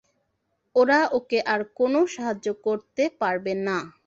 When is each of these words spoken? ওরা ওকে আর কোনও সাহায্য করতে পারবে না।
ওরা 0.75 0.99
ওকে 1.17 1.39
আর 1.53 1.61
কোনও 1.77 2.01
সাহায্য 2.13 2.47
করতে 2.65 3.03
পারবে 3.21 3.53
না। 3.67 3.77